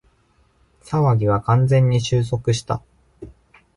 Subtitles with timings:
[0.81, 2.81] 騒ぎは完全に収束した